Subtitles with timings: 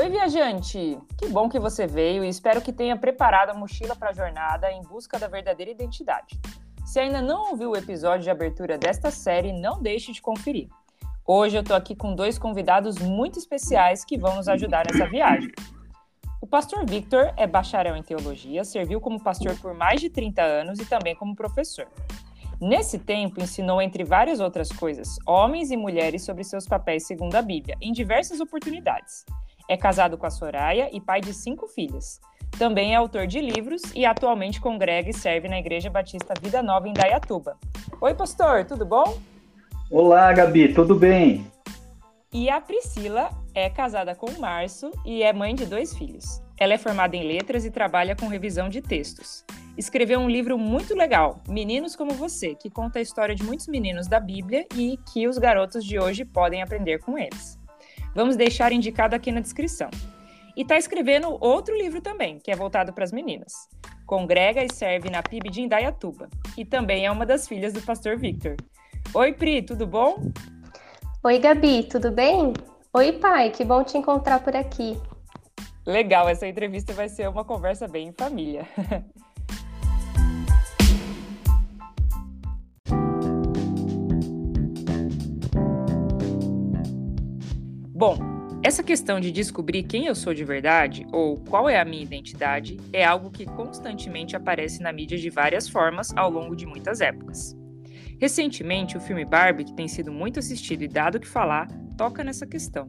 [0.00, 0.98] Oi, viajante!
[1.18, 4.72] Que bom que você veio e espero que tenha preparado a mochila para a jornada
[4.72, 6.40] em busca da verdadeira identidade.
[6.86, 10.70] Se ainda não ouviu o episódio de abertura desta série, não deixe de conferir.
[11.26, 15.52] Hoje eu estou aqui com dois convidados muito especiais que vão nos ajudar nessa viagem.
[16.40, 20.78] O pastor Victor é bacharel em teologia, serviu como pastor por mais de 30 anos
[20.78, 21.86] e também como professor.
[22.58, 27.42] Nesse tempo, ensinou, entre várias outras coisas, homens e mulheres sobre seus papéis segundo a
[27.42, 29.26] Bíblia, em diversas oportunidades.
[29.70, 32.20] É casado com a Soraya e pai de cinco filhas.
[32.58, 36.88] Também é autor de livros e atualmente congrega e serve na Igreja Batista Vida Nova
[36.88, 37.56] em Dayatuba.
[38.00, 39.16] Oi, pastor, tudo bom?
[39.88, 41.46] Olá, Gabi, tudo bem?
[42.32, 46.42] E a Priscila é casada com o Março e é mãe de dois filhos.
[46.58, 49.44] Ela é formada em letras e trabalha com revisão de textos
[49.80, 54.06] escreveu um livro muito legal, Meninos como Você, que conta a história de muitos meninos
[54.06, 57.58] da Bíblia e que os garotos de hoje podem aprender com eles.
[58.14, 59.90] Vamos deixar indicado aqui na descrição.
[60.56, 63.52] E está escrevendo outro livro também, que é voltado para as meninas.
[64.04, 66.28] Congrega e serve na PIB de Indaiatuba.
[66.56, 68.56] E também é uma das filhas do pastor Victor.
[69.14, 70.16] Oi, Pri, tudo bom?
[71.22, 72.52] Oi, Gabi, tudo bem?
[72.92, 74.98] Oi, pai, que bom te encontrar por aqui.
[75.86, 78.66] Legal, essa entrevista vai ser uma conversa bem em família.
[88.00, 88.16] Bom,
[88.62, 92.80] essa questão de descobrir quem eu sou de verdade ou qual é a minha identidade
[92.94, 97.54] é algo que constantemente aparece na mídia de várias formas ao longo de muitas épocas.
[98.18, 102.46] Recentemente, o filme Barbie, que tem sido muito assistido e dado que falar, toca nessa
[102.46, 102.88] questão.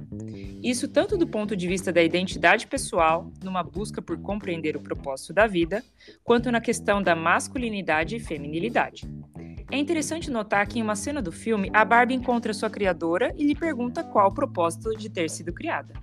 [0.63, 5.33] Isso tanto do ponto de vista da identidade pessoal, numa busca por compreender o propósito
[5.33, 5.83] da vida,
[6.23, 9.05] quanto na questão da masculinidade e feminilidade.
[9.71, 13.45] É interessante notar que em uma cena do filme, a Barbie encontra sua criadora e
[13.45, 15.93] lhe pergunta qual o propósito de ter sido criada.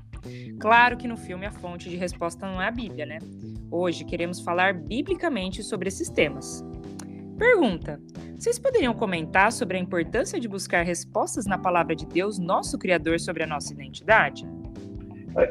[0.59, 3.19] Claro que no filme a fonte de resposta não é a Bíblia, né?
[3.71, 6.65] Hoje queremos falar biblicamente sobre esses temas.
[7.39, 8.01] Pergunta:
[8.39, 13.21] Vocês poderiam comentar sobre a importância de buscar respostas na palavra de Deus, nosso Criador,
[13.21, 14.49] sobre a nossa identidade?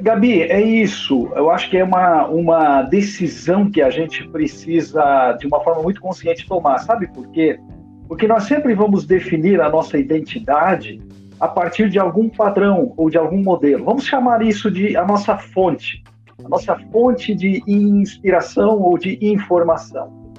[0.01, 1.31] Gabi, é isso.
[1.35, 6.01] Eu acho que é uma, uma decisão que a gente precisa, de uma forma muito
[6.01, 6.79] consciente, tomar.
[6.79, 7.59] Sabe por quê?
[8.07, 11.01] Porque nós sempre vamos definir a nossa identidade
[11.39, 13.85] a partir de algum padrão ou de algum modelo.
[13.85, 16.03] Vamos chamar isso de a nossa fonte,
[16.43, 20.33] a nossa fonte de inspiração ou de informação.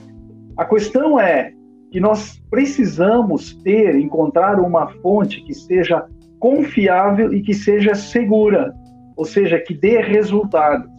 [0.57, 1.53] A questão é
[1.91, 6.05] que nós precisamos ter, encontrar uma fonte que seja
[6.39, 8.75] confiável e que seja segura,
[9.17, 10.91] ou seja, que dê resultados.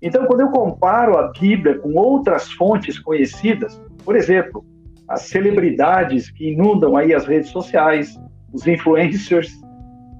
[0.00, 4.64] Então, quando eu comparo a Bíblia com outras fontes conhecidas, por exemplo,
[5.08, 8.20] as celebridades que inundam aí as redes sociais,
[8.52, 9.50] os influencers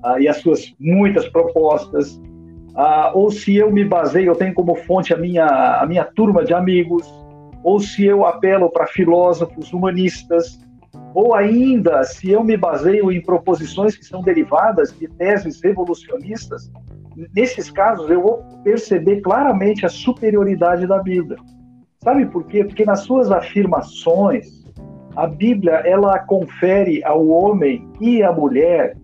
[0.05, 2.21] ah, e as suas muitas propostas,
[2.75, 6.45] ah, ou se eu me baseio, eu tenho como fonte a minha, a minha turma
[6.45, 7.07] de amigos,
[7.63, 10.61] ou se eu apelo para filósofos humanistas,
[11.15, 16.71] ou ainda se eu me baseio em proposições que são derivadas de teses revolucionistas,
[17.35, 21.39] nesses casos eu vou perceber claramente a superioridade da Bíblia.
[22.03, 22.63] Sabe por quê?
[22.65, 24.65] Porque nas suas afirmações,
[25.19, 28.97] a Bíblia ela confere ao homem e à mulher,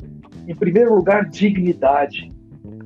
[0.46, 2.30] em primeiro lugar, dignidade.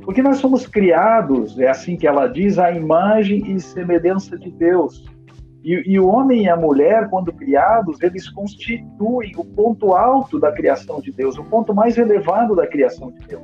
[0.00, 5.04] Porque nós somos criados, é assim que ela diz, à imagem e semelhança de Deus.
[5.62, 10.50] E, e, o homem e a mulher, quando criados, eles constituem o ponto alto da
[10.50, 13.42] criação de Deus, o ponto mais elevado da criação de Deus.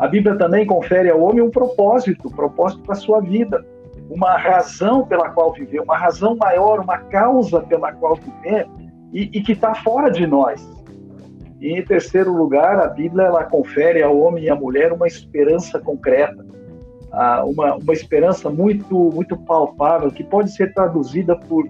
[0.00, 3.64] A Bíblia também confere ao homem um propósito, propósito para a sua vida,
[4.10, 8.66] uma razão pela qual viver, uma razão maior, uma causa pela qual viver,
[9.12, 10.66] e, e que está fora de nós.
[11.60, 15.80] E em terceiro lugar, a Bíblia ela confere ao homem e à mulher uma esperança
[15.80, 16.46] concreta,
[17.46, 21.68] uma, uma esperança muito muito palpável que pode ser traduzida por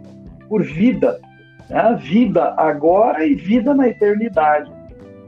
[0.48, 1.20] por vida,
[1.68, 1.96] né?
[2.00, 4.72] vida agora e vida na eternidade.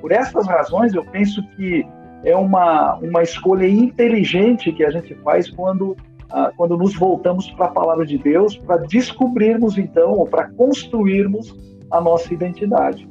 [0.00, 1.86] Por essas razões, eu penso que
[2.24, 5.96] é uma, uma escolha inteligente que a gente faz quando,
[6.30, 11.54] ah, quando nos voltamos para a palavra de Deus, para descobrirmos, então, ou para construirmos
[11.90, 13.08] a nossa identidade.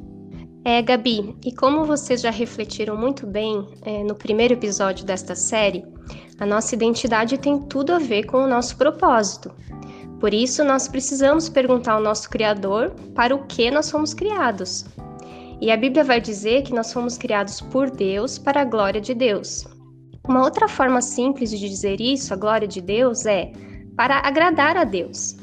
[0.65, 5.85] É, Gabi, e como vocês já refletiram muito bem é, no primeiro episódio desta série,
[6.37, 9.51] a nossa identidade tem tudo a ver com o nosso propósito.
[10.19, 14.85] Por isso, nós precisamos perguntar ao nosso Criador para o que nós fomos criados.
[15.61, 19.13] E a Bíblia vai dizer que nós fomos criados por Deus para a glória de
[19.13, 19.65] Deus.
[20.27, 23.51] Uma outra forma simples de dizer isso, a glória de Deus, é
[23.95, 25.37] para agradar a Deus.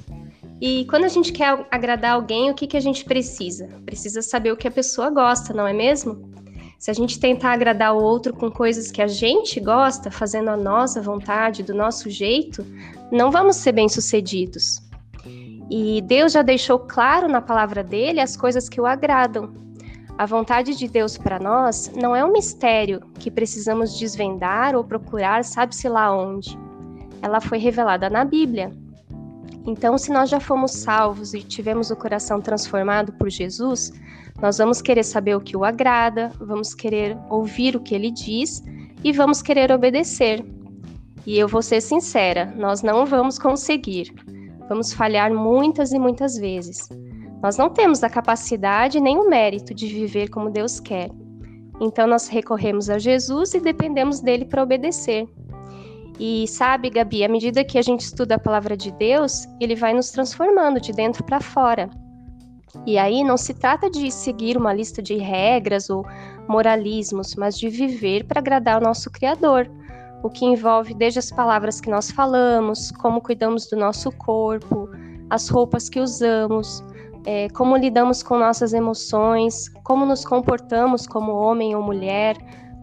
[0.60, 3.68] E quando a gente quer agradar alguém, o que, que a gente precisa?
[3.84, 6.30] Precisa saber o que a pessoa gosta, não é mesmo?
[6.78, 10.56] Se a gente tentar agradar o outro com coisas que a gente gosta, fazendo a
[10.56, 12.64] nossa vontade, do nosso jeito,
[13.10, 14.82] não vamos ser bem-sucedidos.
[15.70, 19.52] E Deus já deixou claro na palavra dele as coisas que o agradam.
[20.16, 25.44] A vontade de Deus para nós não é um mistério que precisamos desvendar ou procurar,
[25.44, 26.56] sabe-se lá onde.
[27.20, 28.72] Ela foi revelada na Bíblia.
[29.66, 33.92] Então, se nós já fomos salvos e tivemos o coração transformado por Jesus,
[34.40, 38.62] nós vamos querer saber o que o agrada, vamos querer ouvir o que ele diz
[39.02, 40.44] e vamos querer obedecer.
[41.26, 44.14] E eu vou ser sincera, nós não vamos conseguir.
[44.68, 46.88] Vamos falhar muitas e muitas vezes.
[47.42, 51.10] Nós não temos a capacidade nem o mérito de viver como Deus quer.
[51.80, 55.28] Então nós recorremos a Jesus e dependemos dele para obedecer.
[56.18, 59.92] E sabe, Gabi, à medida que a gente estuda a palavra de Deus, ele vai
[59.92, 61.90] nos transformando de dentro para fora.
[62.86, 66.06] E aí não se trata de seguir uma lista de regras ou
[66.48, 69.70] moralismos, mas de viver para agradar o nosso Criador
[70.22, 74.88] o que envolve desde as palavras que nós falamos, como cuidamos do nosso corpo,
[75.30, 76.82] as roupas que usamos,
[77.24, 82.36] é, como lidamos com nossas emoções, como nos comportamos como homem ou mulher,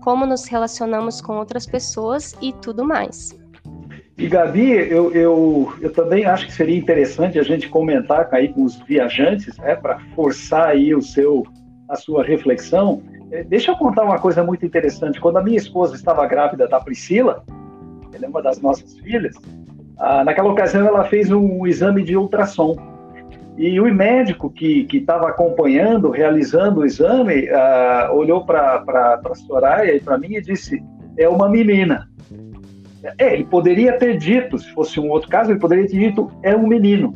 [0.04, 3.38] como nos relacionamos com outras pessoas e tudo mais.
[4.18, 8.64] E Gabi, eu, eu, eu também acho que seria interessante a gente comentar aí com
[8.64, 11.44] os viajantes, né, para forçar aí o seu,
[11.90, 13.02] a sua reflexão,
[13.32, 15.20] é, deixa eu contar uma coisa muito interessante.
[15.20, 17.44] Quando a minha esposa estava grávida da Priscila,
[18.14, 19.36] ela é uma das nossas filhas,
[19.98, 22.76] ah, naquela ocasião ela fez um exame de ultrassom.
[23.58, 28.84] E o médico que estava acompanhando, realizando o exame, ah, olhou para
[29.24, 30.84] a Soraya e para mim e disse:
[31.18, 32.10] é uma menina.
[33.20, 36.56] É, ele poderia ter dito, se fosse um outro caso, ele poderia ter dito: é
[36.56, 37.16] um menino.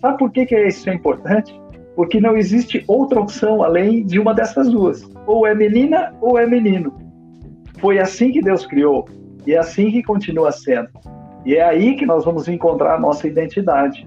[0.00, 1.58] Sabe por que, que isso é importante?
[1.94, 6.46] Porque não existe outra opção além de uma dessas duas ou é menina ou é
[6.46, 6.94] menino.
[7.78, 9.08] Foi assim que Deus criou
[9.46, 10.88] e é assim que continua sendo.
[11.44, 14.06] E é aí que nós vamos encontrar a nossa identidade.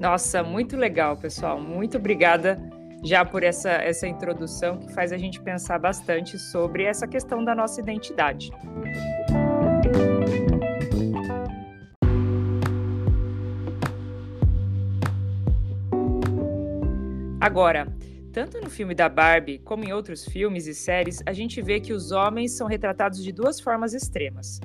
[0.00, 1.60] Nossa, muito legal, pessoal.
[1.60, 2.58] Muito obrigada
[3.04, 7.54] já por essa, essa introdução que faz a gente pensar bastante sobre essa questão da
[7.54, 8.50] nossa identidade.
[17.38, 17.86] Agora,
[18.32, 21.92] tanto no filme da Barbie como em outros filmes e séries, a gente vê que
[21.92, 24.60] os homens são retratados de duas formas extremas.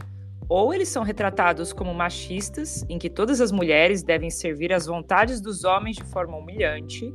[0.48, 5.42] Ou eles são retratados como machistas, em que todas as mulheres devem servir às vontades
[5.42, 7.14] dos homens de forma humilhante,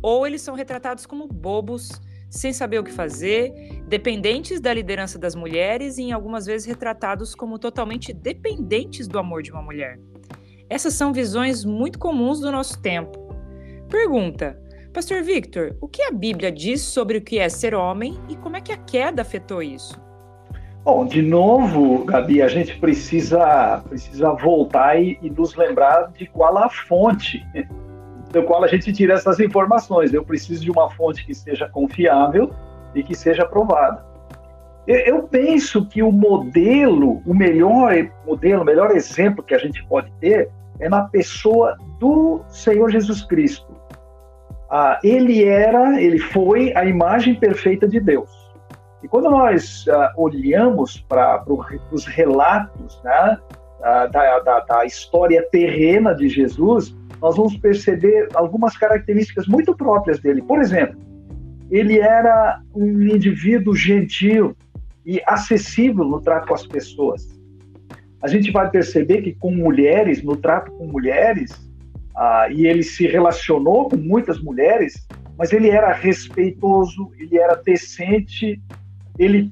[0.00, 1.90] ou eles são retratados como bobos,
[2.30, 3.52] sem saber o que fazer,
[3.86, 9.42] dependentes da liderança das mulheres e em algumas vezes retratados como totalmente dependentes do amor
[9.42, 9.98] de uma mulher.
[10.68, 13.18] Essas são visões muito comuns do nosso tempo.
[13.88, 14.60] Pergunta:
[14.92, 18.56] Pastor Victor, o que a Bíblia diz sobre o que é ser homem e como
[18.56, 19.98] é que a queda afetou isso?
[20.90, 26.56] Bom, de novo, Gabi, a gente precisa, precisa voltar e, e nos lembrar de qual
[26.56, 27.44] a fonte
[28.32, 30.14] do qual a gente tira essas informações.
[30.14, 32.50] Eu preciso de uma fonte que seja confiável
[32.94, 34.02] e que seja aprovada.
[34.86, 37.92] Eu penso que o modelo, o melhor
[38.26, 40.48] modelo, o melhor exemplo que a gente pode ter
[40.80, 43.78] é na pessoa do Senhor Jesus Cristo
[44.70, 48.28] ah, ele era, ele foi a imagem perfeita de Deus.
[49.02, 51.44] E quando nós ah, olhamos para
[51.92, 53.38] os relatos né,
[53.80, 60.42] da, da, da, história terrena de Jesus, nós vamos perceber algumas características muito próprias dele.
[60.42, 60.98] Por exemplo,
[61.70, 64.56] ele era um indivíduo gentil
[65.04, 67.38] e acessível no trato com as pessoas.
[68.20, 71.52] A gente vai perceber que com mulheres, no trato com mulheres,
[72.16, 78.60] ah, e ele se relacionou com muitas mulheres, mas ele era respeitoso, ele era decente,
[79.18, 79.50] ele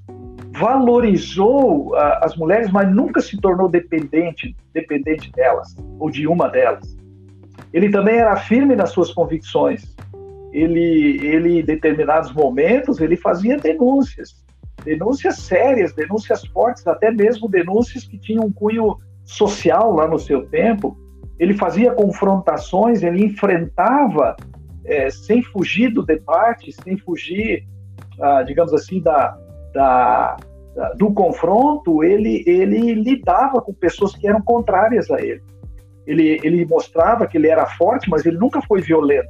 [0.58, 6.96] valorizou ah, as mulheres, mas nunca se tornou dependente, dependente delas ou de uma delas.
[7.72, 9.94] Ele também era firme nas suas convicções.
[10.52, 14.42] Ele, ele, em determinados momentos, ele fazia denúncias,
[14.84, 20.46] denúncias sérias, denúncias fortes, até mesmo denúncias que tinham um cunho social lá no seu
[20.46, 20.96] tempo,
[21.38, 24.36] ele fazia confrontações, ele enfrentava
[24.84, 27.66] é, sem fugir do debate, sem fugir,
[28.20, 29.36] ah, digamos assim, da,
[29.72, 30.36] da,
[30.74, 35.42] da, do confronto, ele, ele lidava com pessoas que eram contrárias a ele.
[36.06, 36.40] ele.
[36.42, 39.28] Ele mostrava que ele era forte, mas ele nunca foi violento.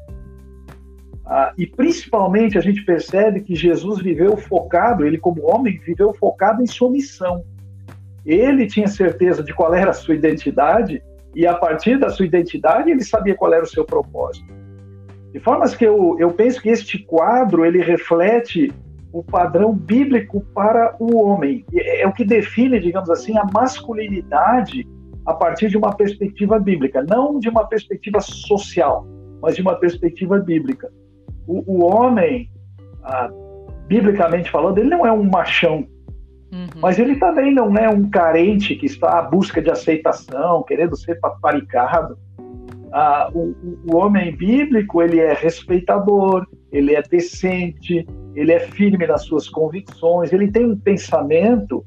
[1.26, 6.62] Ah, e principalmente a gente percebe que Jesus viveu focado, ele como homem viveu focado
[6.62, 7.44] em sua missão.
[8.24, 11.02] Ele tinha certeza de qual era a sua identidade
[11.34, 14.46] e a partir da sua identidade ele sabia qual era o seu propósito.
[15.32, 18.72] De formas que eu, eu penso que este quadro ele reflete
[19.18, 21.64] o padrão bíblico para o homem.
[21.72, 24.86] É, é o que define, digamos assim, a masculinidade
[25.24, 29.06] a partir de uma perspectiva bíblica, não de uma perspectiva social,
[29.40, 30.92] mas de uma perspectiva bíblica.
[31.46, 32.50] O, o homem,
[33.02, 33.30] ah,
[33.88, 35.86] biblicamente falando, ele não é um machão,
[36.52, 36.68] uhum.
[36.80, 41.18] mas ele também não é um carente que está à busca de aceitação, querendo ser
[41.20, 42.18] paparicado.
[42.92, 43.56] Ah, o,
[43.90, 50.32] o homem bíblico ele é respeitador, ele é decente, ele é firme nas suas convicções,
[50.32, 51.84] ele tem um pensamento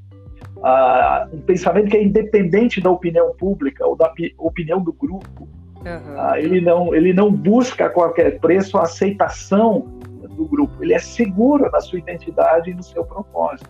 [0.59, 5.48] uh, um pensamento que é independente da opinião pública ou da opinião do grupo.
[5.86, 6.15] Uhum.
[6.15, 9.88] Uh, ele, não, ele não busca a qualquer preço a aceitação
[10.36, 10.83] do grupo.
[10.83, 13.69] Ele é seguro na sua identidade e no seu propósito.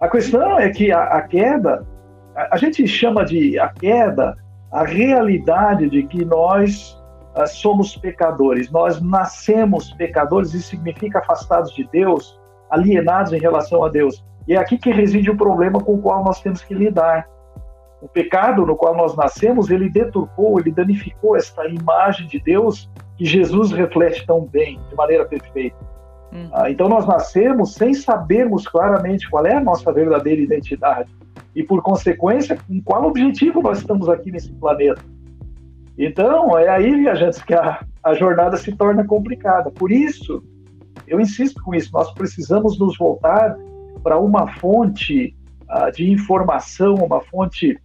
[0.00, 1.86] A questão é que a, a queda,
[2.34, 4.36] a, a, gente chama de a queda
[4.70, 7.00] a realidade de que nós
[7.36, 8.70] uh, somos pecadores.
[8.70, 12.38] Nós nascemos pecadores, isso significa afastados de Deus,
[12.70, 14.24] alienados em relação a Deus.
[14.46, 17.28] E é aqui que reside o problema com o qual nós temos que lidar.
[18.02, 23.24] O pecado no qual nós nascemos, ele deturpou, ele danificou esta imagem de Deus que
[23.24, 25.76] Jesus reflete tão bem, de maneira perfeita.
[26.32, 26.50] Hum.
[26.52, 31.10] Ah, então nós nascemos sem sabermos claramente qual é a nossa verdadeira identidade
[31.54, 35.00] e, por consequência, com qual objetivo nós estamos aqui nesse planeta.
[35.98, 39.70] Então, é aí, viajantes, que a, a jornada se torna complicada.
[39.70, 40.42] Por isso,
[41.06, 43.56] eu insisto com isso, nós precisamos nos voltar
[44.02, 47.78] para uma fonte uh, de informação, uma fonte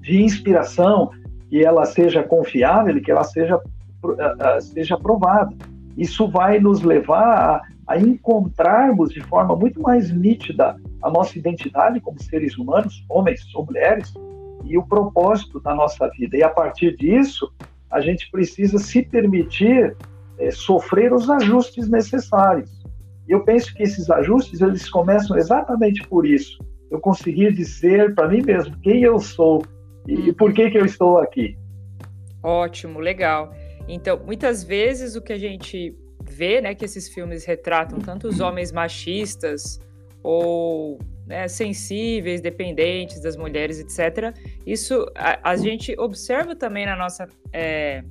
[0.00, 1.10] de inspiração,
[1.48, 5.54] que ela seja confiável e que ela seja, uh, seja aprovada.
[5.96, 12.00] Isso vai nos levar a, a encontrarmos de forma muito mais nítida a nossa identidade
[12.00, 14.12] como seres humanos, homens ou mulheres,
[14.68, 16.36] e o propósito da nossa vida.
[16.36, 17.50] E a partir disso,
[17.90, 19.96] a gente precisa se permitir
[20.38, 22.70] é, sofrer os ajustes necessários.
[23.26, 26.58] Eu penso que esses ajustes eles começam exatamente por isso.
[26.90, 29.62] Eu conseguir dizer para mim mesmo quem eu sou
[30.06, 31.58] e, por que que eu estou aqui.
[32.42, 33.52] Ótimo, legal.
[33.86, 38.40] Então, muitas vezes o que a gente vê, né, que esses filmes retratam tanto os
[38.40, 39.80] homens machistas
[40.22, 40.98] ou
[41.28, 44.34] né, sensíveis, dependentes das mulheres, etc.
[44.66, 48.02] Isso a, a gente observa também na nossa é,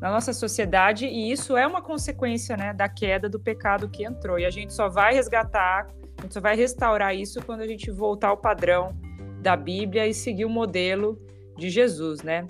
[0.00, 4.38] na nossa sociedade e isso é uma consequência né, da queda do pecado que entrou.
[4.38, 7.90] E a gente só vai resgatar, a gente só vai restaurar isso quando a gente
[7.90, 8.94] voltar ao padrão
[9.40, 11.18] da Bíblia e seguir o modelo
[11.56, 12.46] de Jesus, né?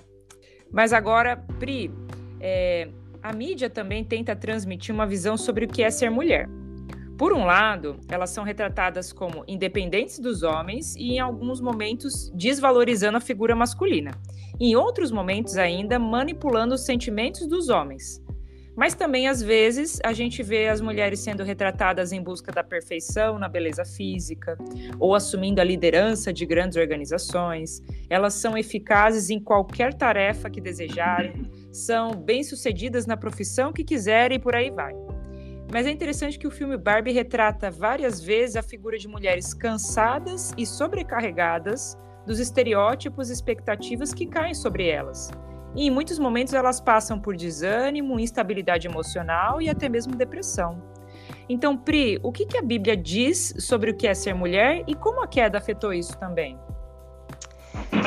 [0.71, 1.89] Mas agora, Pri,
[2.41, 2.89] é,
[3.21, 6.49] a mídia também tenta transmitir uma visão sobre o que é ser mulher.
[7.17, 13.17] Por um lado, elas são retratadas como independentes dos homens e, em alguns momentos, desvalorizando
[13.17, 14.11] a figura masculina.
[14.59, 18.21] Em outros momentos, ainda, manipulando os sentimentos dos homens.
[18.75, 23.39] Mas também, às vezes, a gente vê as mulheres sendo retratadas em busca da perfeição
[23.39, 24.55] na beleza física,
[24.99, 27.81] ou assumindo a liderança de grandes organizações.
[28.07, 34.39] Elas são eficazes em qualquer tarefa que desejarem, são bem-sucedidas na profissão que quiserem e
[34.39, 34.93] por aí vai.
[35.71, 40.53] Mas é interessante que o filme Barbie retrata várias vezes a figura de mulheres cansadas
[40.57, 45.29] e sobrecarregadas dos estereótipos e expectativas que caem sobre elas.
[45.75, 50.81] E em muitos momentos elas passam por desânimo, instabilidade emocional e até mesmo depressão.
[51.49, 55.21] Então, Pri, o que, a Bíblia diz sobre o que é ser mulher e como
[55.21, 56.57] a queda afetou isso também?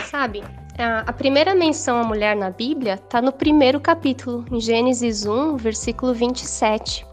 [0.05, 0.43] Sabe,
[0.79, 6.13] a primeira menção à mulher na Bíblia está no primeiro capítulo, em Gênesis 1, versículo
[6.13, 7.10] 27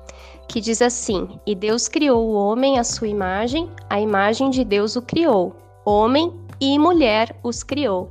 [0.48, 4.96] que diz assim: E Deus criou o homem à sua imagem, a imagem de Deus
[4.96, 8.10] o criou, homem e mulher os criou.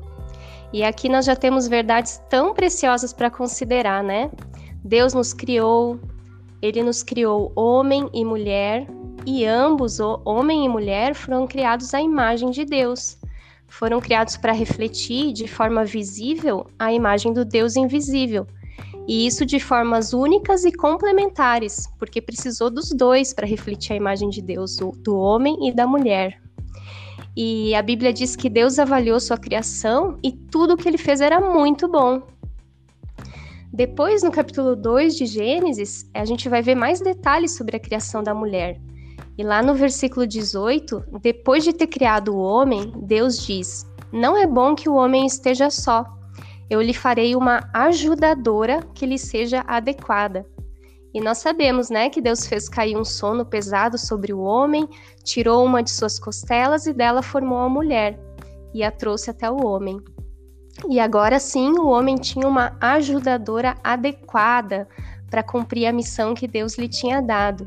[0.73, 4.31] E aqui nós já temos verdades tão preciosas para considerar, né?
[4.85, 5.99] Deus nos criou,
[6.61, 8.87] ele nos criou homem e mulher,
[9.25, 13.19] e ambos, homem e mulher, foram criados à imagem de Deus.
[13.69, 18.47] Foram criados para refletir de forma visível a imagem do Deus invisível,
[19.07, 24.29] e isso de formas únicas e complementares, porque precisou dos dois para refletir a imagem
[24.29, 26.41] de Deus, do homem e da mulher.
[27.37, 31.21] E a Bíblia diz que Deus avaliou sua criação e tudo o que ele fez
[31.21, 32.23] era muito bom.
[33.73, 38.23] Depois, no capítulo 2 de Gênesis, a gente vai ver mais detalhes sobre a criação
[38.23, 38.81] da mulher.
[39.37, 44.47] E lá no versículo 18, depois de ter criado o homem, Deus diz: Não é
[44.47, 46.16] bom que o homem esteja só
[46.69, 50.47] eu lhe farei uma ajudadora que lhe seja adequada.
[51.15, 54.87] E nós sabemos, né, que Deus fez cair um sono pesado sobre o homem,
[55.25, 58.19] tirou uma de suas costelas e dela formou a mulher
[58.75, 59.99] e a trouxe até o homem.
[60.91, 64.87] E agora sim, o homem tinha uma ajudadora adequada
[65.31, 67.67] para cumprir a missão que Deus lhe tinha dado.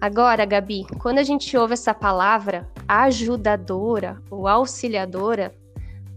[0.00, 5.54] Agora, Gabi, quando a gente ouve essa palavra ajudadora ou auxiliadora,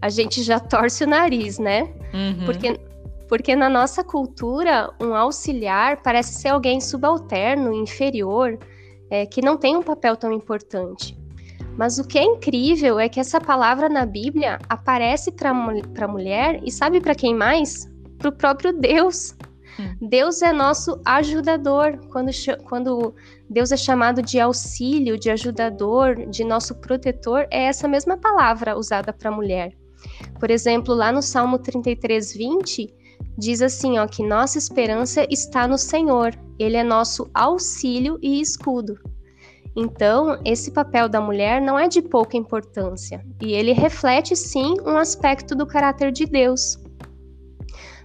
[0.00, 1.82] a gente já torce o nariz, né?
[2.14, 2.44] Uhum.
[2.44, 2.80] Porque,
[3.28, 8.58] porque na nossa cultura, um auxiliar parece ser alguém subalterno, inferior,
[9.10, 11.16] é, que não tem um papel tão importante.
[11.76, 16.60] Mas o que é incrível é que essa palavra na Bíblia aparece para a mulher
[16.64, 17.88] e sabe para quem mais?
[18.18, 19.36] Para o próprio Deus.
[19.78, 20.08] Hum.
[20.08, 22.00] Deus é nosso ajudador.
[22.10, 22.30] Quando,
[22.64, 23.14] quando
[23.48, 29.12] Deus é chamado de auxílio, de ajudador, de nosso protetor, é essa mesma palavra usada
[29.12, 29.77] para a mulher.
[30.38, 32.94] Por exemplo, lá no Salmo 33, 20,
[33.36, 38.98] diz assim: ó, que nossa esperança está no Senhor, Ele é nosso auxílio e escudo.
[39.76, 44.96] Então, esse papel da mulher não é de pouca importância, e ele reflete sim um
[44.96, 46.76] aspecto do caráter de Deus.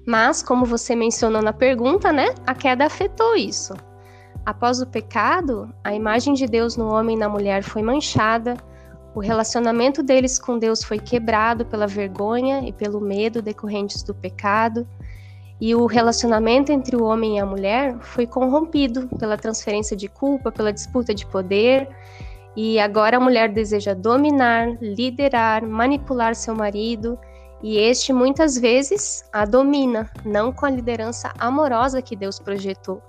[0.05, 3.73] Mas, como você mencionou na pergunta, né, a queda afetou isso.
[4.45, 8.55] Após o pecado, a imagem de Deus no homem e na mulher foi manchada,
[9.15, 14.87] o relacionamento deles com Deus foi quebrado pela vergonha e pelo medo decorrentes do pecado,
[15.61, 20.51] e o relacionamento entre o homem e a mulher foi corrompido pela transferência de culpa,
[20.51, 21.87] pela disputa de poder,
[22.55, 27.17] e agora a mulher deseja dominar, liderar, manipular seu marido,
[27.61, 33.01] e este muitas vezes a domina, não com a liderança amorosa que Deus projetou.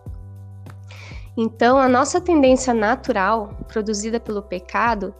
[1.36, 5.12] Então, a nossa tendência natural, produzida pelo pecado,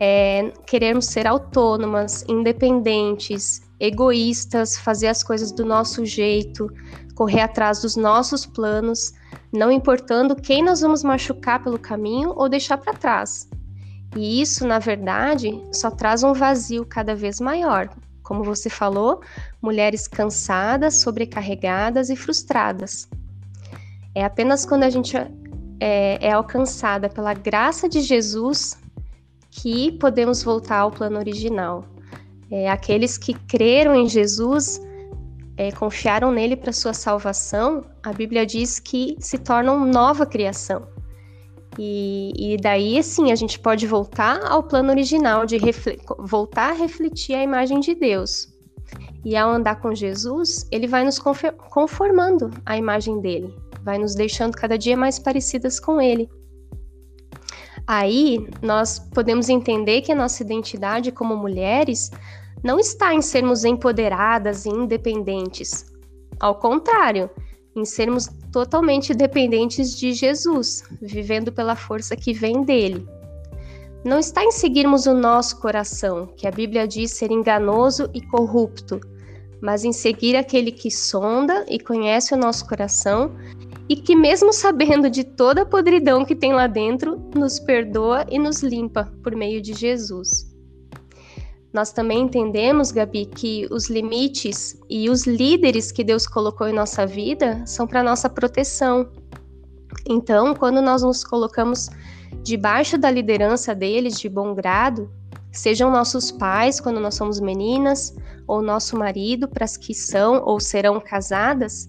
[0.00, 6.72] é, queremos ser autônomas, independentes, egoístas, fazer as coisas do nosso jeito,
[7.14, 9.12] correr atrás dos nossos planos,
[9.52, 13.46] não importando quem nós vamos machucar pelo caminho ou deixar para trás.
[14.16, 17.90] E isso, na verdade, só traz um vazio cada vez maior.
[18.22, 19.20] Como você falou,
[19.60, 23.06] mulheres cansadas, sobrecarregadas e frustradas.
[24.14, 25.16] É apenas quando a gente
[25.78, 28.79] é, é alcançada pela graça de Jesus
[29.50, 31.84] que podemos voltar ao plano original.
[32.50, 34.80] É, aqueles que creram em Jesus,
[35.56, 40.86] é, confiaram nele para sua salvação, a Bíblia diz que se tornam nova criação.
[41.78, 45.58] E, e daí, assim, a gente pode voltar ao plano original, de
[46.18, 48.48] voltar a refletir a imagem de Deus.
[49.24, 54.56] E ao andar com Jesus, ele vai nos conformando à imagem dele, vai nos deixando
[54.56, 56.28] cada dia mais parecidas com ele.
[57.92, 62.08] Aí nós podemos entender que a nossa identidade como mulheres
[62.62, 65.86] não está em sermos empoderadas e independentes.
[66.38, 67.28] Ao contrário,
[67.74, 73.04] em sermos totalmente dependentes de Jesus, vivendo pela força que vem dele.
[74.04, 79.00] Não está em seguirmos o nosso coração, que a Bíblia diz ser enganoso e corrupto,
[79.60, 83.34] mas em seguir aquele que sonda e conhece o nosso coração
[83.90, 88.38] e que, mesmo sabendo de toda a podridão que tem lá dentro, nos perdoa e
[88.38, 90.48] nos limpa por meio de Jesus.
[91.72, 97.04] Nós também entendemos, Gabi, que os limites e os líderes que Deus colocou em nossa
[97.04, 99.10] vida são para nossa proteção.
[100.08, 101.90] Então, quando nós nos colocamos
[102.44, 105.10] debaixo da liderança deles de bom grado,
[105.50, 108.14] sejam nossos pais quando nós somos meninas,
[108.46, 111.88] ou nosso marido para as que são ou serão casadas,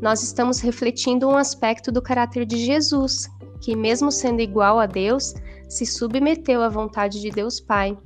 [0.00, 3.28] nós estamos refletindo um aspecto do caráter de Jesus,
[3.60, 5.34] que, mesmo sendo igual a Deus,
[5.68, 7.96] se submeteu à vontade de Deus Pai.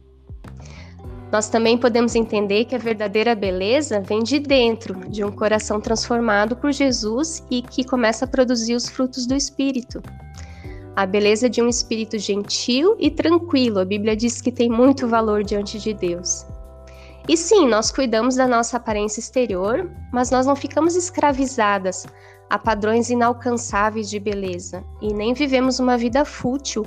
[1.31, 6.57] Nós também podemos entender que a verdadeira beleza vem de dentro, de um coração transformado
[6.57, 10.02] por Jesus e que começa a produzir os frutos do Espírito.
[10.94, 15.42] A beleza de um espírito gentil e tranquilo, a Bíblia diz que tem muito valor
[15.42, 16.44] diante de Deus.
[17.29, 22.05] E sim, nós cuidamos da nossa aparência exterior, mas nós não ficamos escravizadas
[22.51, 26.85] a padrões inalcançáveis de beleza e nem vivemos uma vida fútil,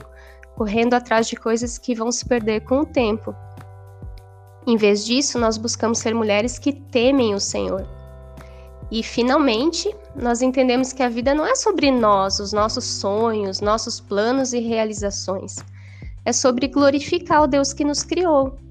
[0.55, 3.33] correndo atrás de coisas que vão se perder com o tempo.
[4.67, 7.87] Em vez disso, nós buscamos ser mulheres que temem o Senhor.
[8.91, 13.99] E finalmente, nós entendemos que a vida não é sobre nós, os nossos sonhos, nossos
[13.99, 15.55] planos e realizações.
[16.25, 18.64] É sobre glorificar o Deus que nos criou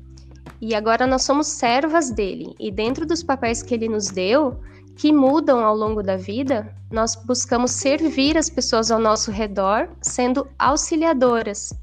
[0.66, 2.55] e agora nós somos servas dele.
[2.59, 4.59] E dentro dos papéis que ele nos deu,
[4.96, 10.48] que mudam ao longo da vida, nós buscamos servir as pessoas ao nosso redor, sendo
[10.59, 11.74] auxiliadoras.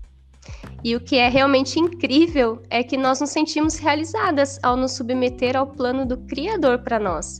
[0.83, 5.55] E o que é realmente incrível é que nós nos sentimos realizadas ao nos submeter
[5.55, 7.39] ao plano do Criador para nós.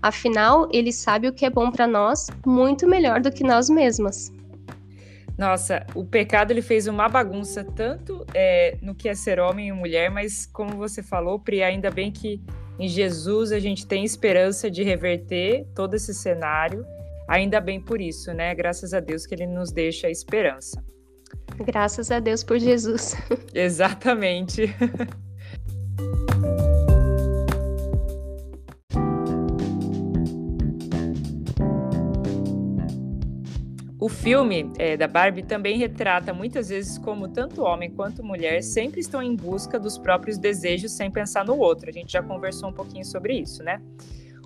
[0.00, 4.30] Afinal, ele sabe o que é bom para nós muito melhor do que nós mesmas.
[5.38, 9.72] Nossa, o pecado ele fez uma bagunça tanto é, no que é ser homem e
[9.72, 12.40] mulher, mas como você falou, Pri, ainda bem que
[12.78, 16.84] em Jesus a gente tem esperança de reverter todo esse cenário.
[17.28, 18.54] Ainda bem por isso, né?
[18.54, 20.82] Graças a Deus que ele nos deixa a esperança.
[21.58, 23.14] Graças a Deus por Jesus.
[23.52, 24.74] Exatamente.
[34.06, 39.00] O filme é, da Barbie também retrata muitas vezes como tanto homem quanto mulher sempre
[39.00, 41.90] estão em busca dos próprios desejos sem pensar no outro.
[41.90, 43.82] A gente já conversou um pouquinho sobre isso, né?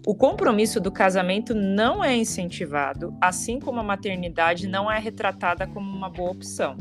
[0.07, 5.95] O compromisso do casamento não é incentivado, assim como a maternidade não é retratada como
[5.95, 6.79] uma boa opção.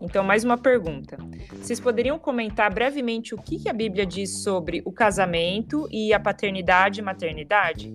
[0.00, 1.18] Então, mais uma pergunta.
[1.60, 7.00] Vocês poderiam comentar brevemente o que a Bíblia diz sobre o casamento e a paternidade
[7.00, 7.92] e maternidade?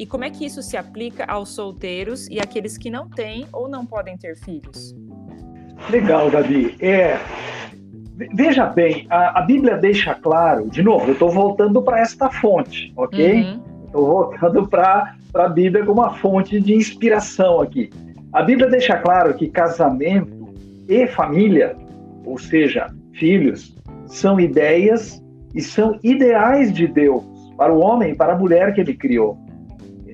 [0.00, 3.68] E como é que isso se aplica aos solteiros e aqueles que não têm ou
[3.68, 4.96] não podem ter filhos?
[5.90, 6.74] Legal, Gabi.
[6.80, 7.18] É,
[8.32, 12.90] veja bem, a, a Bíblia deixa claro, de novo, eu estou voltando para esta fonte,
[12.96, 13.40] ok?
[13.84, 14.08] Estou uhum.
[14.08, 17.90] voltando para a Bíblia como uma fonte de inspiração aqui.
[18.32, 20.48] A Bíblia deixa claro que casamento
[20.88, 21.76] e família,
[22.24, 25.22] ou seja, filhos, são ideias
[25.54, 27.22] e são ideais de Deus
[27.54, 29.38] para o homem e para a mulher que ele criou.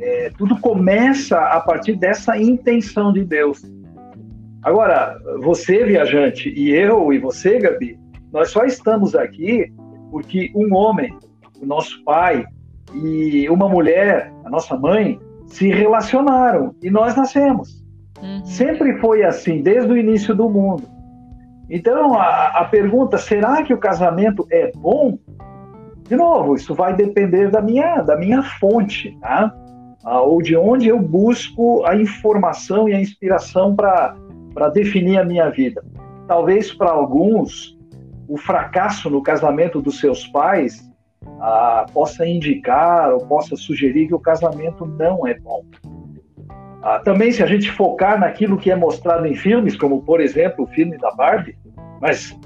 [0.00, 3.62] É, tudo começa a partir dessa intenção de Deus.
[4.62, 7.98] Agora, você, viajante, e eu e você, Gabi,
[8.32, 9.72] nós só estamos aqui
[10.10, 11.16] porque um homem,
[11.60, 12.44] o nosso pai,
[12.94, 17.84] e uma mulher, a nossa mãe, se relacionaram e nós nascemos.
[18.20, 18.44] Uhum.
[18.44, 20.84] Sempre foi assim, desde o início do mundo.
[21.68, 25.18] Então, a, a pergunta, será que o casamento é bom?
[26.08, 29.52] De novo, isso vai depender da minha, da minha fonte, tá?
[30.06, 35.84] Ou de onde eu busco a informação e a inspiração para definir a minha vida.
[36.28, 37.76] Talvez para alguns,
[38.28, 40.88] o fracasso no casamento dos seus pais
[41.40, 45.64] ah, possa indicar ou possa sugerir que o casamento não é bom.
[46.82, 50.64] Ah, também, se a gente focar naquilo que é mostrado em filmes, como por exemplo
[50.64, 51.58] o filme da Barbie,
[52.00, 52.38] mas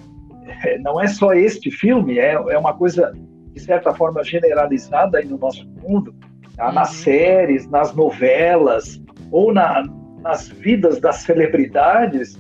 [0.65, 3.13] é, não é só este filme, é, é uma coisa
[3.53, 6.15] de certa forma generalizada aí no nosso mundo
[6.61, 6.71] tá?
[6.71, 9.83] nas séries, nas novelas ou na,
[10.23, 12.39] nas vidas das celebridades,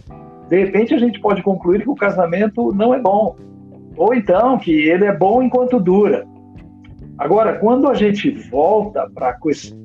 [0.48, 3.36] de repente a gente pode concluir que o casamento não é bom.
[3.96, 6.26] Ou então que ele é bom enquanto dura.
[7.18, 9.36] Agora, quando a gente volta para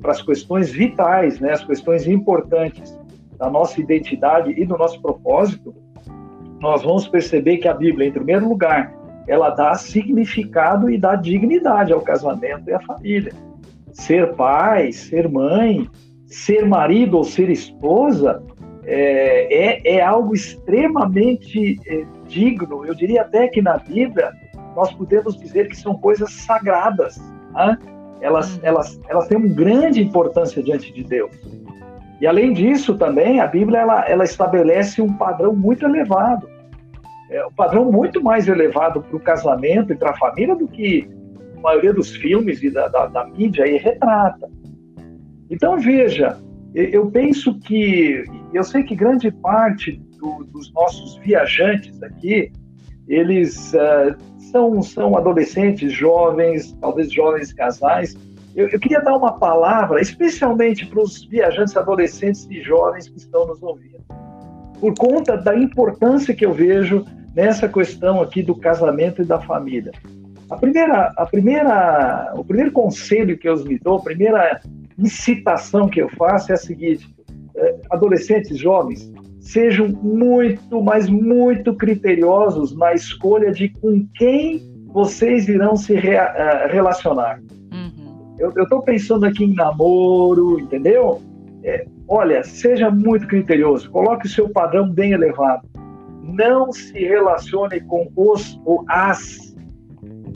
[0.04, 2.98] as questões vitais, né, as questões importantes
[3.38, 5.74] da nossa identidade e do nosso propósito,
[6.60, 8.94] nós vamos perceber que a Bíblia, em primeiro lugar,
[9.28, 13.32] ela dá significado e dá dignidade ao casamento e à família
[13.96, 15.88] ser pai, ser mãe,
[16.26, 18.42] ser marido ou ser esposa
[18.84, 22.84] é, é, é algo extremamente é, digno.
[22.84, 24.32] Eu diria até que na Bíblia
[24.76, 27.16] nós podemos dizer que são coisas sagradas.
[27.52, 27.78] Né?
[28.20, 28.60] Elas, uhum.
[28.62, 31.34] elas, elas têm uma grande importância diante de Deus.
[32.20, 36.48] E além disso também a Bíblia ela, ela estabelece um padrão muito elevado,
[37.30, 41.15] é, um padrão muito mais elevado para o casamento e para a família do que
[41.56, 44.48] a maioria dos filmes e da, da, da mídia aí retrata.
[45.50, 46.38] Então, veja,
[46.74, 52.52] eu penso que, eu sei que grande parte do, dos nossos viajantes aqui,
[53.08, 54.16] eles uh,
[54.50, 58.16] são, são adolescentes, jovens, talvez jovens casais.
[58.54, 63.46] Eu, eu queria dar uma palavra, especialmente para os viajantes adolescentes e jovens que estão
[63.46, 64.04] nos ouvindo,
[64.80, 69.92] por conta da importância que eu vejo nessa questão aqui do casamento e da família.
[70.50, 74.60] A primeira, a primeira, o primeiro conselho que eu me dou, a primeira
[74.98, 77.08] incitação que eu faço é a seguinte:
[77.56, 85.76] é, adolescentes, jovens, sejam muito, mas muito criteriosos na escolha de com quem vocês irão
[85.76, 87.40] se re, uh, relacionar.
[87.72, 88.34] Uhum.
[88.38, 91.20] Eu estou pensando aqui em namoro, entendeu?
[91.62, 95.68] É, olha, seja muito criterioso, coloque o seu padrão bem elevado.
[96.22, 99.45] Não se relacione com os ou as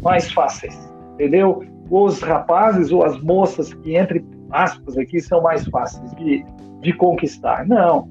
[0.02, 0.76] mais fáceis,
[1.14, 1.62] entendeu?
[1.90, 6.44] Os rapazes ou as moças que, entre aspas, aqui são mais fáceis de,
[6.80, 7.66] de conquistar.
[7.66, 8.08] Não.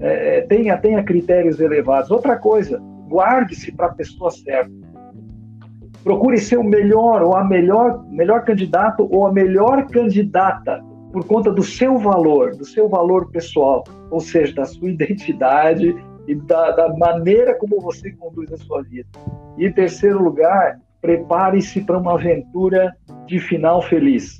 [0.00, 2.10] É, é tenha, tenha critérios elevados.
[2.10, 4.70] Outra coisa, guarde-se para a pessoa certa.
[6.02, 11.52] Procure ser o melhor ou a melhor, melhor candidato ou a melhor candidata por conta
[11.52, 15.94] do seu valor, do seu valor pessoal, ou seja, da sua identidade
[16.26, 19.08] e da, da maneira como você conduz a sua vida.
[19.58, 24.38] E em terceiro lugar, prepare-se para uma aventura de final feliz.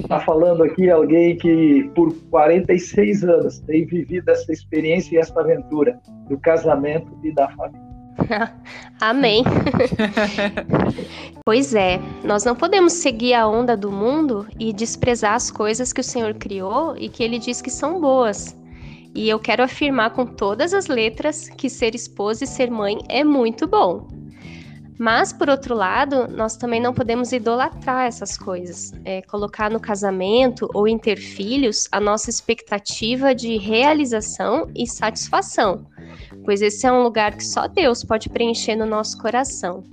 [0.00, 6.00] Está falando aqui alguém que por 46 anos tem vivido essa experiência e essa aventura
[6.28, 7.88] do casamento e da família.
[9.00, 9.44] Amém.
[11.44, 16.00] pois é, nós não podemos seguir a onda do mundo e desprezar as coisas que
[16.00, 18.56] o Senhor criou e que ele diz que são boas.
[19.14, 23.24] E eu quero afirmar com todas as letras que ser esposa e ser mãe é
[23.24, 24.06] muito bom.
[24.98, 30.68] Mas, por outro lado, nós também não podemos idolatrar essas coisas, é, colocar no casamento
[30.74, 35.86] ou em ter filhos a nossa expectativa de realização e satisfação,
[36.44, 39.84] pois esse é um lugar que só Deus pode preencher no nosso coração.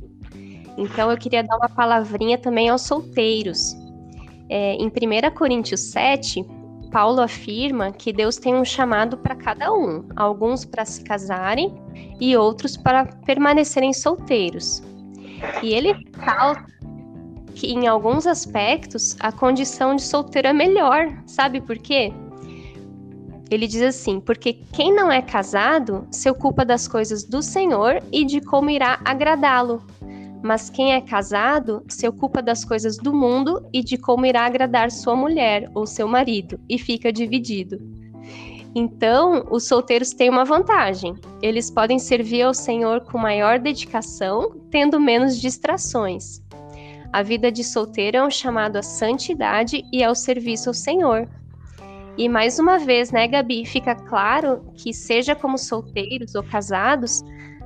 [0.75, 3.75] Então, eu queria dar uma palavrinha também aos solteiros.
[4.49, 6.43] É, em 1 Coríntios 7,
[6.91, 11.73] Paulo afirma que Deus tem um chamado para cada um, alguns para se casarem
[12.19, 14.81] e outros para permanecerem solteiros.
[15.61, 16.65] E ele fala
[17.55, 22.13] que em alguns aspectos a condição de solteiro é melhor, sabe por quê?
[23.49, 28.25] Ele diz assim: porque quem não é casado se ocupa das coisas do Senhor e
[28.25, 29.83] de como irá agradá-lo.
[30.43, 34.91] Mas quem é casado se ocupa das coisas do mundo e de como irá agradar
[34.91, 37.79] sua mulher ou seu marido, e fica dividido.
[38.77, 41.15] Então, os solteiros têm uma vantagem.
[41.41, 46.43] Eles podem servir ao Senhor com maior dedicação, tendo menos distrações.
[47.13, 51.25] A vida de solteiro é um chamado à santidade e ao serviço ao Senhor.
[52.17, 57.23] E mais uma vez, né, Gabi, fica claro que, seja como solteiros ou casados,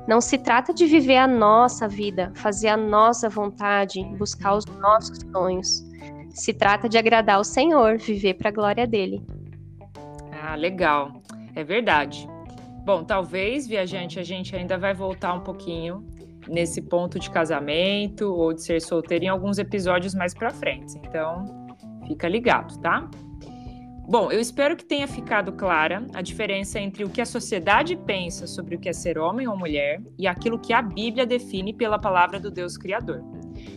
[0.07, 5.19] não se trata de viver a nossa vida, fazer a nossa vontade, buscar os nossos
[5.31, 5.83] sonhos.
[6.29, 9.23] Se trata de agradar ao Senhor, viver para a glória dele.
[10.49, 11.21] Ah, legal.
[11.55, 12.27] É verdade.
[12.83, 16.03] Bom, talvez, viajante, a gente ainda vai voltar um pouquinho
[16.47, 20.97] nesse ponto de casamento ou de ser solteiro em alguns episódios mais para frente.
[20.97, 21.45] Então,
[22.07, 23.07] fica ligado, tá?
[24.09, 28.47] Bom, eu espero que tenha ficado clara a diferença entre o que a sociedade pensa
[28.47, 31.99] sobre o que é ser homem ou mulher e aquilo que a Bíblia define pela
[31.99, 33.23] palavra do Deus Criador.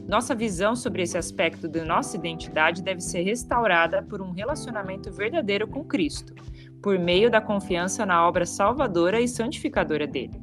[0.09, 5.69] Nossa visão sobre esse aspecto da nossa identidade deve ser restaurada por um relacionamento verdadeiro
[5.69, 6.35] com Cristo,
[6.83, 10.39] por meio da confiança na obra salvadora e santificadora dele.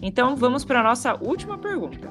[0.00, 2.10] Então, vamos para a nossa última pergunta.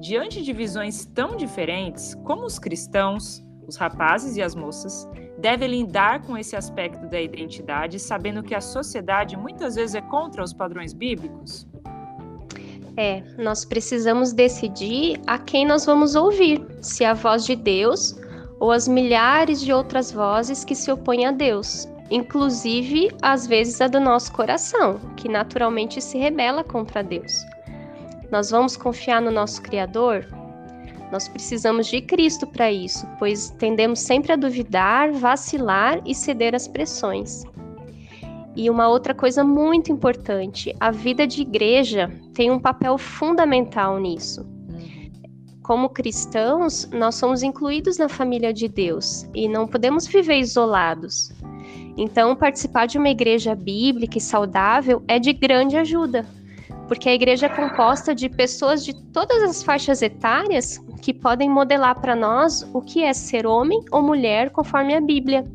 [0.00, 6.22] Diante de visões tão diferentes, como os cristãos, os rapazes e as moças, devem lidar
[6.22, 10.92] com esse aspecto da identidade, sabendo que a sociedade muitas vezes é contra os padrões
[10.92, 11.66] bíblicos?
[12.96, 18.18] É, nós precisamos decidir a quem nós vamos ouvir, se a voz de Deus
[18.58, 23.88] ou as milhares de outras vozes que se opõem a Deus inclusive às vezes a
[23.88, 27.44] do nosso coração, que naturalmente se rebela contra Deus.
[28.30, 30.26] Nós vamos confiar no nosso Criador?
[31.12, 36.66] Nós precisamos de Cristo para isso, pois tendemos sempre a duvidar, vacilar e ceder às
[36.66, 37.44] pressões.
[38.56, 44.44] E uma outra coisa muito importante: a vida de igreja tem um papel fundamental nisso.
[45.62, 51.32] Como cristãos, nós somos incluídos na família de Deus e não podemos viver isolados.
[51.96, 56.26] Então, participar de uma igreja bíblica e saudável é de grande ajuda,
[56.86, 61.98] porque a igreja é composta de pessoas de todas as faixas etárias que podem modelar
[62.00, 65.46] para nós o que é ser homem ou mulher conforme a Bíblia.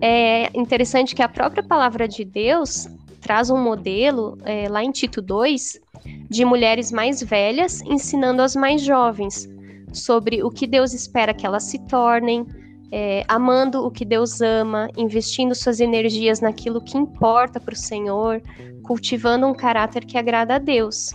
[0.00, 2.88] É interessante que a própria palavra de Deus
[3.20, 5.80] traz um modelo, é, lá em Tito 2,
[6.28, 9.48] de mulheres mais velhas ensinando as mais jovens
[9.92, 12.46] sobre o que Deus espera que elas se tornem,
[12.92, 18.42] é, amando o que Deus ama, investindo suas energias naquilo que importa para o Senhor,
[18.82, 21.14] cultivando um caráter que agrada a Deus.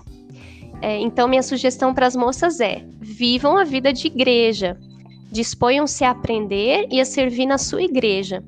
[0.81, 4.77] É, então, minha sugestão para as moças é: vivam a vida de igreja,
[5.31, 8.43] disponham-se a aprender e a servir na sua igreja.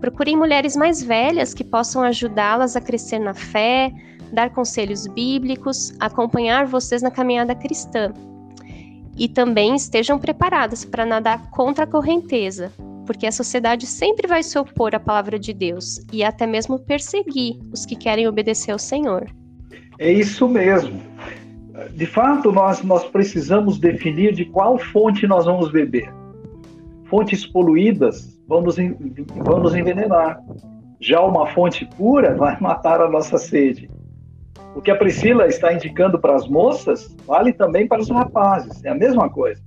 [0.00, 3.92] Procurem mulheres mais velhas que possam ajudá-las a crescer na fé,
[4.32, 8.12] dar conselhos bíblicos, acompanhar vocês na caminhada cristã
[9.16, 12.72] e também estejam preparadas para nadar contra a correnteza,
[13.06, 17.58] porque a sociedade sempre vai se opor à palavra de Deus e até mesmo perseguir
[17.72, 19.26] os que querem obedecer ao Senhor.
[19.98, 21.00] É isso mesmo.
[21.94, 26.12] De fato, nós, nós precisamos definir de qual fonte nós vamos beber.
[27.04, 28.76] Fontes poluídas vão nos,
[29.44, 30.40] vão nos envenenar.
[31.00, 33.90] Já uma fonte pura vai matar a nossa sede.
[34.74, 38.90] O que a Priscila está indicando para as moças vale também para os rapazes, é
[38.90, 39.60] a mesma coisa.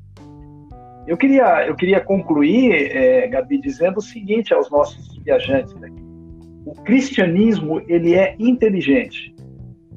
[1.05, 6.01] Eu queria, eu queria concluir, é, Gabi, dizendo o seguinte aos nossos viajantes aqui.
[6.65, 9.35] O cristianismo, ele é inteligente.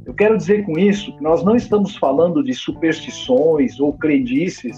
[0.04, 4.76] Eu quero dizer com isso que nós não estamos falando de superstições ou crendices,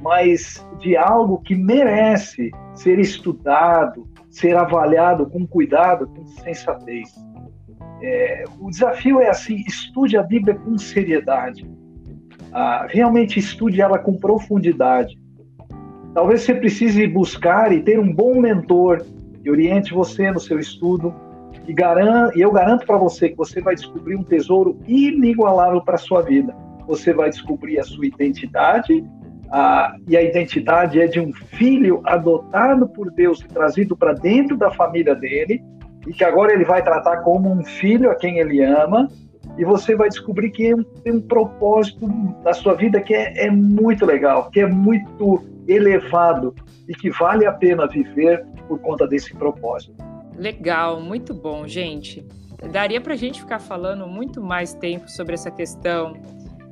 [0.00, 7.10] mas de algo que merece ser estudado, ser avaliado com cuidado, com sensatez.
[8.02, 11.68] É, o desafio é assim: estude a Bíblia com seriedade.
[12.52, 15.18] Ah, realmente estude ela com profundidade.
[16.14, 19.04] Talvez você precise buscar e ter um bom mentor
[19.42, 21.14] que oriente você no seu estudo,
[21.66, 25.94] E, garan e eu garanto para você que você vai descobrir um tesouro inigualável para
[25.94, 26.54] a sua vida.
[26.86, 29.04] Você vai descobrir a sua identidade,
[29.50, 34.56] a, e a identidade é de um filho adotado por Deus e trazido para dentro
[34.56, 35.62] da família dele,
[36.06, 39.08] e que agora ele vai tratar como um filho a quem ele ama,
[39.58, 42.06] e você vai descobrir que tem um propósito
[42.42, 46.54] na sua vida que é, é muito legal, que é muito elevado
[46.88, 49.94] e que vale a pena viver por conta desse propósito.
[50.36, 52.26] Legal, muito bom, gente.
[52.72, 56.14] Daria para a gente ficar falando muito mais tempo sobre essa questão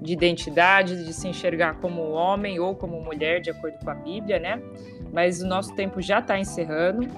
[0.01, 4.39] de identidade, de se enxergar como homem ou como mulher, de acordo com a Bíblia,
[4.39, 4.63] né?
[5.13, 7.09] Mas o nosso tempo já está encerrando.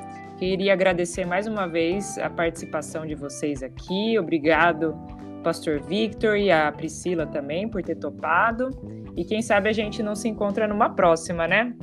[0.40, 4.18] Queria agradecer mais uma vez a participação de vocês aqui.
[4.18, 4.96] Obrigado,
[5.44, 8.70] Pastor Victor e a Priscila também por ter topado.
[9.14, 11.74] E quem sabe a gente não se encontra numa próxima, né?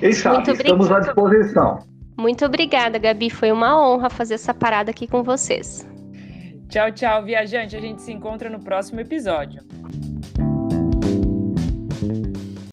[0.00, 1.80] Quem sabe, estamos à disposição.
[2.16, 3.28] Muito obrigada, Gabi.
[3.28, 5.86] Foi uma honra fazer essa parada aqui com vocês.
[6.70, 7.76] Tchau, tchau, viajante.
[7.76, 9.60] A gente se encontra no próximo episódio.